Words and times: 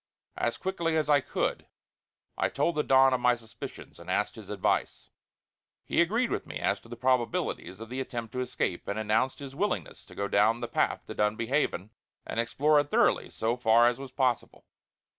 As 0.39 0.57
quickly 0.57 0.97
as 0.97 1.09
I 1.09 1.19
could, 1.21 1.67
I 2.35 2.49
told 2.49 2.73
the 2.73 2.81
Don 2.81 3.13
of 3.13 3.19
my 3.19 3.35
suspicions; 3.35 3.99
and 3.99 4.09
asked 4.09 4.33
his 4.35 4.49
advice. 4.49 5.09
He 5.85 6.01
agreed 6.01 6.31
with 6.31 6.47
me 6.47 6.57
as 6.59 6.79
to 6.79 6.89
the 6.89 6.95
probabilities 6.95 7.79
of 7.79 7.89
the 7.89 7.99
attempt 8.01 8.31
to 8.31 8.39
escape, 8.39 8.87
and 8.87 8.97
announced 8.97 9.37
his 9.37 9.55
willingness 9.55 10.03
to 10.05 10.15
go 10.15 10.27
down 10.27 10.59
the 10.59 10.67
path 10.67 11.05
to 11.05 11.13
Dunbuy 11.13 11.49
Haven 11.49 11.91
and 12.25 12.39
explore 12.39 12.79
it 12.79 12.89
thoroughly 12.89 13.29
so 13.29 13.55
far 13.55 13.87
as 13.87 13.99
was 13.99 14.11
possible. 14.11 14.65